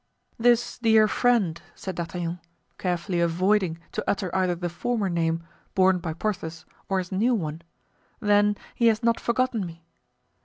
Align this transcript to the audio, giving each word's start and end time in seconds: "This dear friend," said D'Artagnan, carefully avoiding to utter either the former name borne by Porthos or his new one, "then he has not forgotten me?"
"This 0.39 0.79
dear 0.79 1.07
friend," 1.07 1.61
said 1.75 1.93
D'Artagnan, 1.95 2.39
carefully 2.79 3.19
avoiding 3.19 3.77
to 3.91 4.03
utter 4.09 4.35
either 4.35 4.55
the 4.55 4.67
former 4.67 5.09
name 5.09 5.43
borne 5.75 5.99
by 5.99 6.15
Porthos 6.15 6.65
or 6.89 6.97
his 6.97 7.11
new 7.11 7.35
one, 7.35 7.61
"then 8.19 8.57
he 8.73 8.87
has 8.87 9.03
not 9.03 9.19
forgotten 9.19 9.63
me?" 9.63 9.83